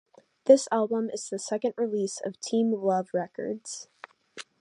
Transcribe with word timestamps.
This 0.45 0.67
album 0.71 1.11
is 1.11 1.29
the 1.29 1.37
second 1.37 1.75
release 1.77 2.19
of 2.25 2.39
Team 2.41 2.71
Love 2.71 3.09
Records. 3.13 3.87